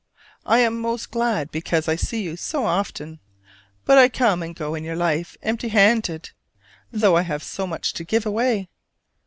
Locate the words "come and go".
4.09-4.73